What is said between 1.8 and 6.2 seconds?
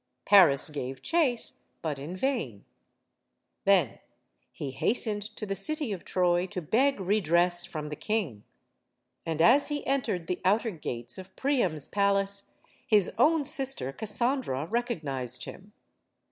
but in vain. Then he hastened to the city of